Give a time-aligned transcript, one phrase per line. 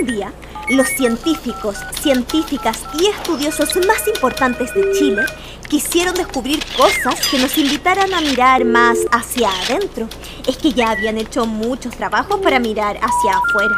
[0.00, 0.32] Un día,
[0.70, 5.22] los científicos, científicas y estudiosos más importantes de Chile
[5.68, 10.08] quisieron descubrir cosas que nos invitaran a mirar más hacia adentro.
[10.46, 13.76] Es que ya habían hecho muchos trabajos para mirar hacia afuera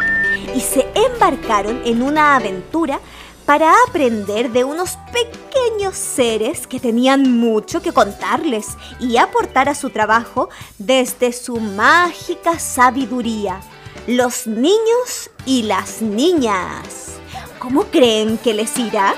[0.54, 3.00] y se embarcaron en una aventura
[3.44, 9.90] para aprender de unos pequeños seres que tenían mucho que contarles y aportar a su
[9.90, 13.60] trabajo desde su mágica sabiduría.
[14.08, 17.20] Los niños y las niñas.
[17.60, 19.14] ¿Cómo creen que les irá?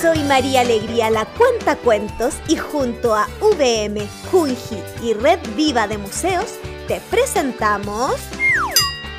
[0.00, 5.98] Soy María Alegría, la cuenta cuentos, y junto a VM, Junji y Red Viva de
[5.98, 6.54] Museos,
[6.86, 8.14] te presentamos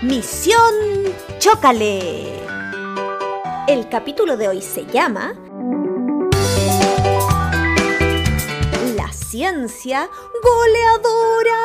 [0.02, 0.74] Misión
[1.40, 2.40] Chócale.
[3.68, 5.34] El capítulo de hoy se llama
[9.32, 10.10] La ciencia
[10.44, 11.60] goleadora.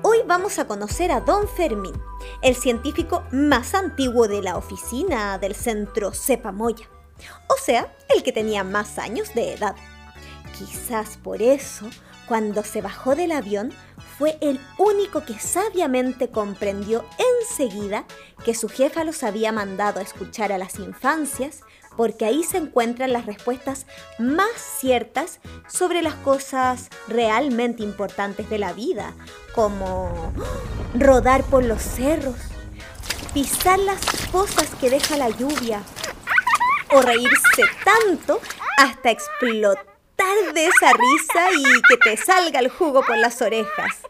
[0.00, 1.92] Hoy vamos a conocer a Don Fermín,
[2.40, 6.88] el científico más antiguo de la oficina del centro Cepamoya,
[7.50, 9.76] o sea, el que tenía más años de edad.
[10.56, 11.90] Quizás por eso,
[12.26, 13.70] cuando se bajó del avión,
[14.16, 17.04] fue el único que sabiamente comprendió
[17.40, 18.06] enseguida
[18.46, 21.60] que su jefa los había mandado a escuchar a las infancias,
[21.96, 23.86] porque ahí se encuentran las respuestas
[24.18, 29.14] más ciertas sobre las cosas realmente importantes de la vida,
[29.54, 30.32] como
[30.94, 32.36] rodar por los cerros,
[33.34, 35.82] pisar las cosas que deja la lluvia,
[36.92, 38.40] o reírse tanto
[38.76, 39.86] hasta explotar
[40.54, 44.02] de esa risa y que te salga el jugo por las orejas.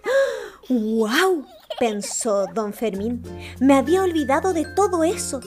[0.68, 1.46] ¡Wow!
[1.78, 3.22] Pensó don Fermín.
[3.60, 5.40] Me había olvidado de todo eso.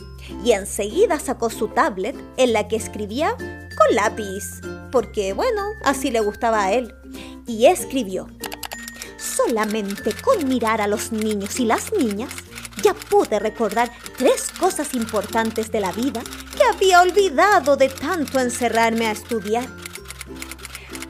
[0.43, 6.19] Y enseguida sacó su tablet en la que escribía con lápiz, porque bueno, así le
[6.19, 6.93] gustaba a él.
[7.47, 8.27] Y escribió,
[9.17, 12.31] solamente con mirar a los niños y las niñas,
[12.81, 16.21] ya pude recordar tres cosas importantes de la vida
[16.55, 19.67] que había olvidado de tanto encerrarme a estudiar.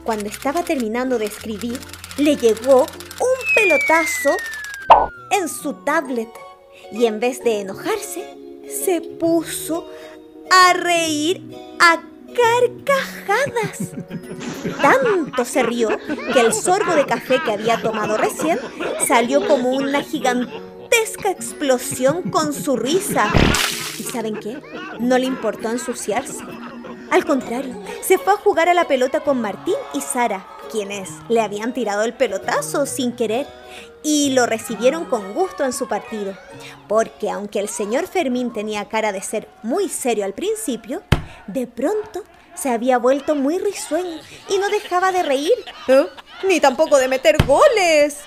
[0.04, 1.78] Cuando estaba terminando de escribir,
[2.16, 4.30] le llegó un pelotazo
[5.36, 6.28] en su tablet
[6.92, 8.24] y en vez de enojarse,
[8.68, 9.88] se puso
[10.50, 11.42] a reír
[11.78, 12.00] a
[12.36, 13.92] carcajadas.
[14.82, 15.88] Tanto se rió
[16.32, 18.58] que el sorbo de café que había tomado recién
[19.06, 23.30] salió como una gigantesca explosión con su risa.
[23.98, 24.60] ¿Y saben qué?
[25.00, 26.44] No le importó ensuciarse.
[27.10, 30.46] Al contrario, se fue a jugar a la pelota con Martín y Sara,
[30.76, 33.46] quienes le habían tirado el pelotazo sin querer
[34.02, 36.36] y lo recibieron con gusto en su partido,
[36.86, 41.02] porque aunque el señor Fermín tenía cara de ser muy serio al principio,
[41.46, 44.20] de pronto se había vuelto muy risueño
[44.50, 45.54] y no dejaba de reír,
[45.88, 46.08] ¿Eh?
[46.46, 48.18] ni tampoco de meter goles.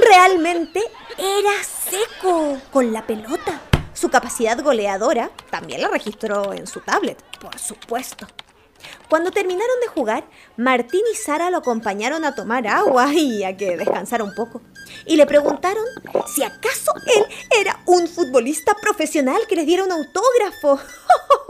[0.00, 0.80] Realmente
[1.18, 3.60] era seco con la pelota.
[3.92, 8.26] Su capacidad goleadora también la registró en su tablet, por supuesto.
[9.08, 10.24] Cuando terminaron de jugar,
[10.56, 14.62] Martín y Sara lo acompañaron a tomar agua y a que descansara un poco.
[15.04, 15.84] Y le preguntaron
[16.34, 17.24] si acaso él
[17.60, 20.80] era un futbolista profesional que les diera un autógrafo.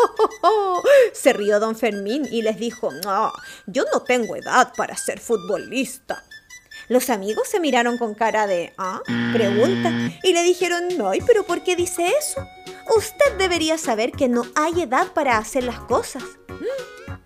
[1.13, 3.33] Se rió don Fermín y les dijo, no,
[3.67, 6.23] yo no tengo edad para ser futbolista.
[6.89, 9.01] Los amigos se miraron con cara de, ah,
[9.33, 9.91] pregunta,
[10.23, 12.47] y le dijeron, ay, pero ¿por qué dice eso?
[12.97, 16.23] Usted debería saber que no hay edad para hacer las cosas.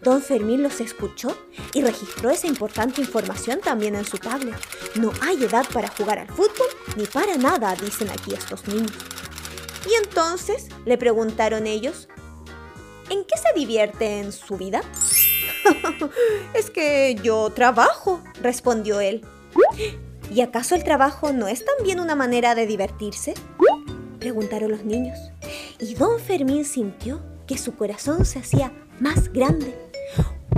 [0.03, 1.37] Don Fermín los escuchó
[1.75, 4.57] y registró esa importante información también en su tablet.
[4.95, 8.93] No hay edad para jugar al fútbol ni para nada, dicen aquí estos niños.
[9.87, 12.09] Y entonces le preguntaron ellos,
[13.11, 14.81] ¿en qué se divierte en su vida?
[16.55, 19.27] es que yo trabajo, respondió él.
[20.33, 23.35] ¿Y acaso el trabajo no es también una manera de divertirse?
[24.19, 25.19] Preguntaron los niños.
[25.79, 29.90] Y don Fermín sintió que su corazón se hacía más grande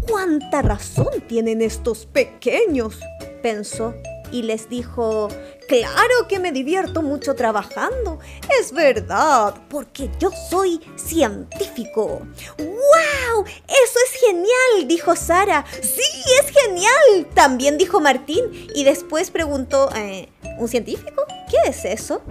[0.08, 2.98] ¿Cuánta razón tienen estos pequeños?
[3.42, 3.94] pensó
[4.30, 5.28] y les dijo,
[5.68, 8.18] claro que me divierto mucho trabajando.
[8.59, 12.22] Es verdad, porque yo soy científico.
[12.56, 13.44] ¡Wow!
[13.44, 15.66] Eso es genial, dijo Sara.
[15.82, 16.03] Sí,
[16.41, 18.44] es genial, también dijo Martín.
[18.74, 21.27] Y después preguntó, eh, ¿un científico?
[21.50, 22.22] ¿Qué es eso?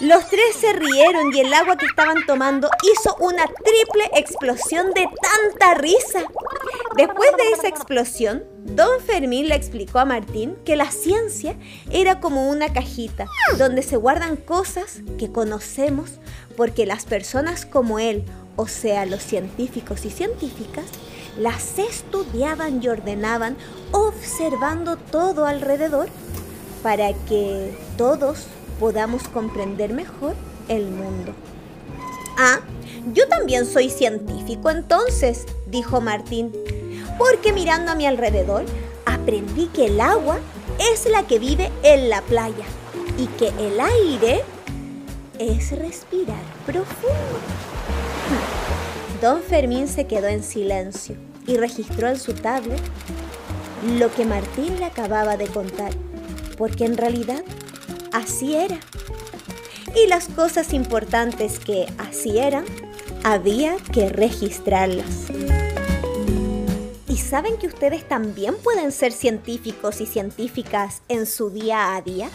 [0.00, 5.06] Los tres se rieron y el agua que estaban tomando hizo una triple explosión de
[5.22, 6.22] tanta risa.
[6.96, 11.56] Después de esa explosión, Don Fermín le explicó a Martín que la ciencia
[11.90, 13.26] era como una cajita
[13.58, 16.20] donde se guardan cosas que conocemos
[16.56, 18.24] porque las personas como él
[18.58, 20.84] o sea, los científicos y científicas,
[21.38, 23.56] las estudiaban y ordenaban
[23.92, 26.08] observando todo alrededor
[26.82, 30.34] para que todos podamos comprender mejor
[30.68, 31.32] el mundo.
[32.38, 32.60] Ah,
[33.12, 36.52] yo también soy científico entonces, dijo Martín,
[37.18, 38.64] porque mirando a mi alrededor
[39.06, 40.38] aprendí que el agua
[40.92, 42.64] es la que vive en la playa
[43.18, 44.44] y que el aire
[45.38, 47.38] es respirar profundo.
[49.22, 51.16] Don Fermín se quedó en silencio
[51.46, 52.80] y registró en su tablet
[53.98, 55.92] lo que Martín le acababa de contar,
[56.56, 57.42] porque en realidad
[58.12, 58.78] así era.
[59.96, 62.64] Y las cosas importantes que así eran,
[63.24, 65.30] había que registrarlas.
[67.08, 72.28] ¿Y saben que ustedes también pueden ser científicos y científicas en su día a día?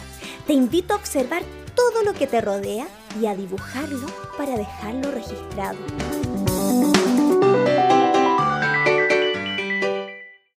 [0.46, 1.42] Te invito a observar
[1.74, 2.86] todo lo que te rodea
[3.20, 4.06] y a dibujarlo
[4.36, 5.78] para dejarlo registrado.